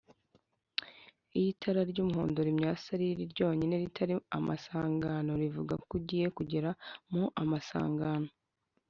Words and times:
iyo 1.37 1.47
itara 1.53 1.81
ry’umuhondo 1.91 2.39
rimyasa 2.49 2.89
riri 2.99 3.23
ryonyine 3.33 3.75
ritari 3.83 4.13
mu 4.17 4.23
amasangano 4.37 5.31
rivugako 5.41 5.91
ugiye 5.99 6.27
kugera 6.37 6.69
mu 7.13 7.23
amasangano 7.41 8.29